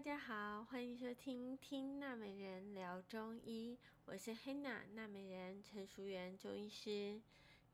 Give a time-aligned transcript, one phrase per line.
[0.00, 3.76] 大家好，欢迎收听听娜美人聊中医，
[4.06, 7.20] 我是黑娜娜美人陈淑媛中医师。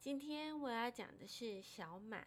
[0.01, 2.27] 今天我要讲的是小满。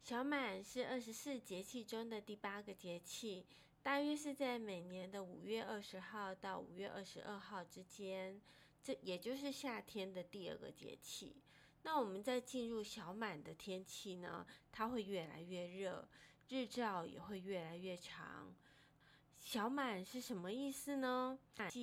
[0.00, 3.44] 小满是二十四节气中的第八个节气，
[3.82, 8.40] 大约是在每年的五月二十号到五月二十二号之间，
[8.84, 11.34] 这也就是夏天的第二个节气。
[11.82, 16.08] 那我们在进入小满的天气呢，它会越来越热，
[16.50, 18.54] 日照也会越来越长。
[19.44, 21.38] 小满是什么意思呢？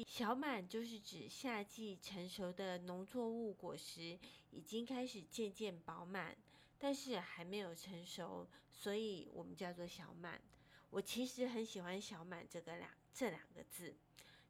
[0.08, 4.18] 小满就是指夏季成熟的农作物果实
[4.50, 6.36] 已经开始渐渐饱满，
[6.80, 10.42] 但是还没有成熟，所以我们叫做小满。
[10.90, 13.96] 我其实很喜欢“小满”这个两这两个字，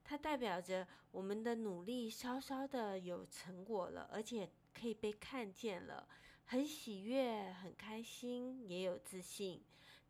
[0.06, 4.50] 它代表着我们的努力稍稍的有成果了，而且。
[4.74, 6.08] 可以被看见了，
[6.46, 9.62] 很喜悦，很开心，也有自信。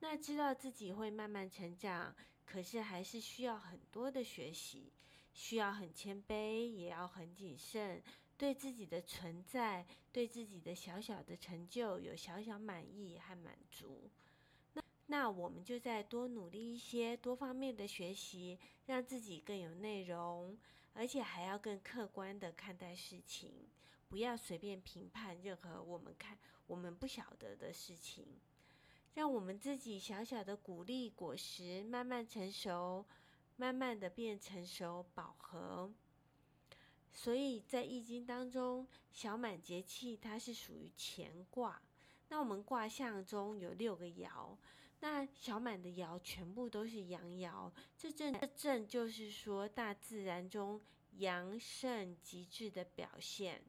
[0.02, 2.16] 那知道自己会慢慢成长，
[2.52, 4.91] 可是还是需要很多的学习，
[5.33, 8.03] 需要很谦卑，也要很谨慎，
[8.38, 14.11] 对自己的存在，对自己的小小的成就有小小满意和满足。
[14.73, 20.57] 那那我们就再多努力一些，多方面的学习，让自己更有内容，
[20.94, 23.69] 而且还要更客观的看待事情，
[24.09, 28.25] 不要随便评判任何我们看我们不晓得的事情，
[29.14, 33.06] 让我们自己小小的谷粒果实慢慢成熟，
[33.58, 35.92] 慢慢的变成熟饱和。
[37.14, 41.81] 所以在易经当中，小满节气它是属于乾卦。
[42.30, 44.56] 那我们卦象中有六个爻，
[45.02, 50.80] 那小满的爻全部都是阳爻，这正这正就是说大自然中
[51.18, 53.62] 阳盛极致的表现。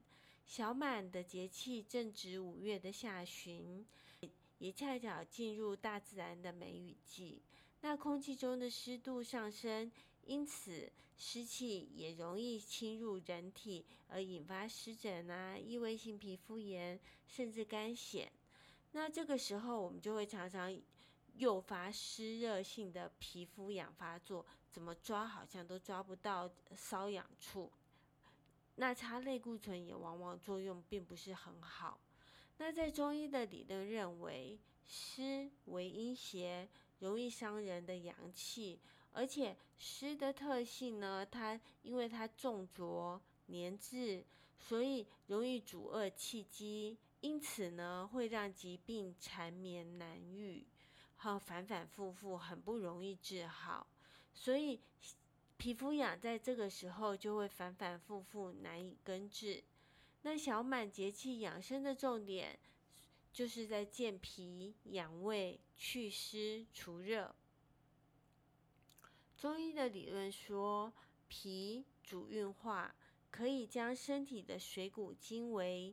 [0.47, 3.85] 小满的节气正值五月的下旬，
[4.63, 7.43] 也恰巧进入大自然的梅雨季。
[7.81, 9.91] 那空气中的湿度上升，
[10.25, 18.29] 因此湿气也容易侵入人体，而引发湿疹啊、异位性皮肤炎，甚至干癣。
[18.93, 20.81] 那这个时候，我们就会常常
[21.35, 27.73] 诱发湿热性的皮肤痒发作，怎么抓好像都抓不到瘙痒处。
[28.77, 31.99] 那擦类固醇也往往作用并不是很好。
[32.59, 36.69] 那在中医的理论认为，湿为阴邪，
[37.01, 38.79] 容易伤人的阳气，
[39.13, 44.25] 而且湿的特性呢，它因为它重浊黏滞，
[44.59, 46.97] 所以容易阻遏气机。
[47.21, 50.67] 因此呢，会让疾病缠绵难愈，
[51.17, 53.87] 和反反复复，很不容易治好。
[54.35, 54.81] 所以
[55.57, 59.63] 皮肤痒在这个时候就会反反复复，难以根治。
[60.23, 62.59] 那小满节气养生的重点，
[63.33, 67.35] 就是在健脾、养胃、祛湿、除热。
[69.37, 70.93] 中医的理论说，
[71.27, 72.95] 脾主运化，
[73.31, 75.93] 可以将身体的水谷精微。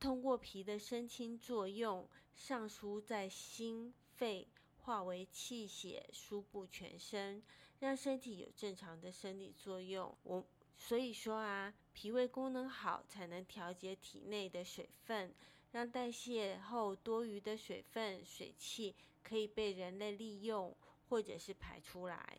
[0.00, 7.42] 通过脾的生清作用，上输在心肺，化为气血，输布全身，
[7.78, 10.16] 让身体有正常的生理作用。
[10.24, 10.44] 我
[10.76, 15.34] 所以说啊，脾胃功能好，才能调节体内的水分，
[15.72, 20.76] 让代谢后多余的水分、水气可以被人类利用，
[21.08, 22.38] 或者是排出来。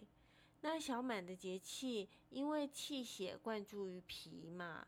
[0.62, 4.88] 那小满的节气，因为气血灌注于脾嘛。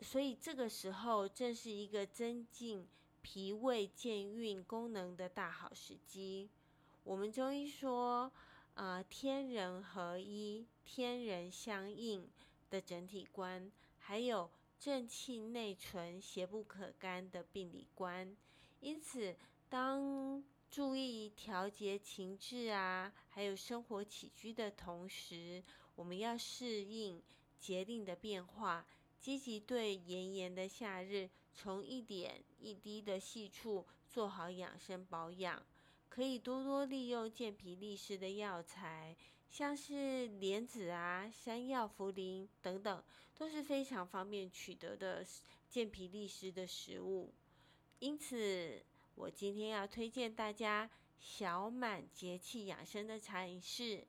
[0.00, 2.86] 所以这个时候正是一个增进
[3.22, 6.50] 脾胃健运功能的大好时机。
[7.02, 8.30] 我们中医说，
[8.74, 12.28] 呃，天人合一、天人相应
[12.70, 18.36] 的整体观，还有正气内存、邪不可干的病理观。
[18.80, 19.36] 因此，
[19.68, 25.62] 当注意调节情志啊，还有生活起居的同时，
[25.94, 27.22] 我们要适应
[27.58, 28.86] 节令的变化。
[29.18, 35.60] 积极对炎炎的夏日，从一点一滴的细处做好养生保养，
[36.08, 39.16] 可以多多利用健脾利湿的药材，
[39.50, 43.02] 像是莲子啊、山药、茯苓等等，
[43.34, 45.24] 都是非常方便取得的
[45.68, 47.32] 健脾利湿的食物。
[47.98, 48.82] 因此，
[49.14, 54.06] 我今天要推荐大家小满节气养生的茶饮是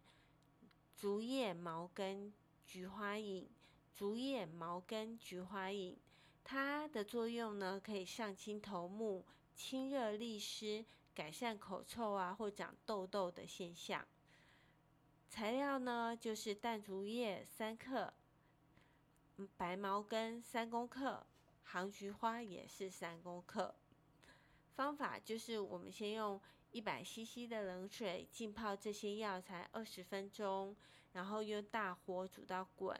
[0.95, 2.33] 竹叶茅根
[2.65, 3.49] 菊花饮。
[3.95, 5.97] 竹叶茅根菊花饮，
[6.43, 10.85] 它的作用呢，可以上清头目、清热利湿、
[11.17, 14.07] 改善口臭啊或长痘痘的现象。
[15.27, 18.13] 材料呢，就是淡竹叶三克，
[19.57, 21.25] 白茅根三公克，
[21.63, 23.73] 杭菊花也是三公克。
[24.75, 30.77] 方法就是我们先用一百 CC 的冷水浸泡这些药材二十分钟，
[31.13, 32.95] 然后用大火煮到滚，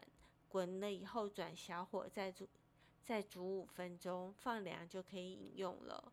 [0.50, 2.50] 滚了以后转小火再煮，
[3.06, 6.12] 再煮五分钟，放凉就可以饮用了。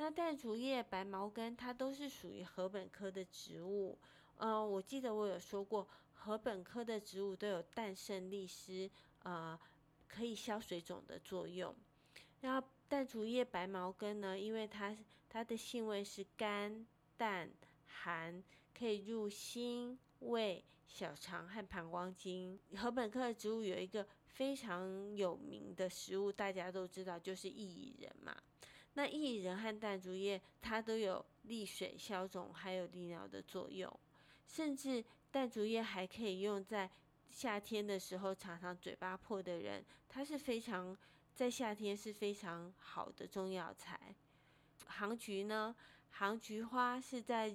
[0.00, 3.98] 那淡竹叶、白茅根它都是属于禾本科的植物。
[4.38, 8.90] 呃，我记得我有说过，禾本科的植物都有淡胜利湿，
[9.24, 9.60] 呃，
[10.08, 11.76] 可以消水肿的作用。
[12.40, 14.96] 然后淡竹叶、白茅根呢，因为它
[15.28, 16.86] 它的性味是甘、
[17.18, 17.50] 淡、
[17.84, 18.42] 寒，
[18.72, 22.58] 可以入心、胃、小肠和膀胱经。
[22.74, 28.34] 禾本科的植物有一个非常有名的食物，大家都知道，就是薏苡仁嘛。
[28.94, 33.90] 那薏仁和淡竹叶，它都有利水、消肿，还有利尿的作用。
[34.46, 36.90] 甚至淡竹叶还可以用在
[37.30, 40.96] 夏天的时候，常常嘴巴破的人，它是非常
[41.34, 44.14] 在夏天是非常好的中药材。
[44.86, 45.74] 杭菊呢，
[46.10, 47.54] 杭菊花是在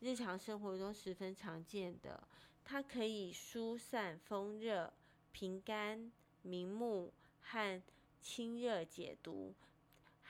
[0.00, 2.26] 日常生活中十分常见的，
[2.64, 4.92] 它可以疏散风热、
[5.30, 6.10] 平肝、
[6.42, 7.80] 明目和
[8.20, 9.54] 清热解毒。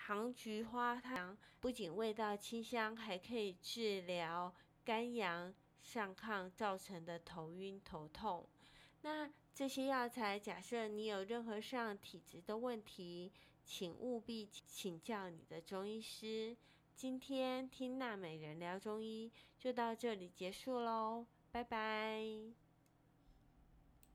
[0.07, 4.55] 杭菊花汤不仅味道清香，还可以治疗
[4.85, 5.55] 肝阳。
[5.83, 8.47] 上亢造成的头晕头痛，
[9.01, 13.33] 那这些药材，假设你有任何上体质的问题，
[13.65, 16.57] 请务必请教你的中医师。
[16.95, 22.62] 今天听娜美人聊中医就到这里结束喽，拜拜。